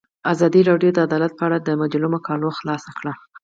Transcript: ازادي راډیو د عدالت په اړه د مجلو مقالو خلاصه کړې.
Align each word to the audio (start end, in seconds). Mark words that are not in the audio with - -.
ازادي 0.33 0.61
راډیو 0.69 0.91
د 0.93 0.97
عدالت 1.07 1.31
په 1.35 1.43
اړه 1.47 1.57
د 1.61 1.69
مجلو 1.81 2.07
مقالو 2.15 2.55
خلاصه 2.57 2.89
کړې. 2.97 3.13